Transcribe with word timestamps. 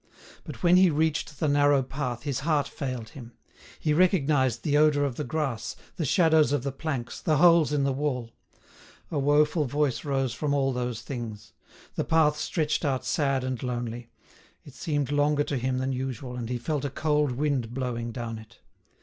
But 0.45 0.63
when 0.63 0.77
he 0.77 0.89
reached 0.89 1.39
the 1.39 1.47
narrow 1.47 1.83
path 1.83 2.23
his 2.23 2.39
heart 2.39 2.67
failed 2.67 3.09
him. 3.09 3.33
He 3.79 3.93
recognised 3.93 4.63
the 4.63 4.75
odour 4.75 5.03
of 5.05 5.13
the 5.15 5.23
grass, 5.23 5.75
the 5.95 6.05
shadows 6.05 6.51
of 6.51 6.63
the 6.63 6.71
planks, 6.71 7.21
the 7.21 7.37
holes 7.37 7.71
in 7.71 7.83
the 7.83 7.93
wall. 7.93 8.31
A 9.11 9.19
woeful 9.19 9.65
voice 9.65 10.03
rose 10.03 10.33
from 10.33 10.55
all 10.55 10.73
those 10.73 11.03
things. 11.03 11.53
The 11.93 12.03
path 12.03 12.35
stretched 12.37 12.83
out 12.83 13.05
sad 13.05 13.43
and 13.43 13.61
lonely; 13.61 14.09
it 14.63 14.73
seemed 14.73 15.11
longer 15.11 15.43
to 15.43 15.57
him 15.59 15.77
than 15.77 15.93
usual, 15.93 16.35
and 16.35 16.49
he 16.49 16.57
felt 16.57 16.83
a 16.83 16.89
cold 16.89 17.33
wind 17.33 17.71
blowing 17.71 18.11
down 18.11 18.39
it. 18.39 18.59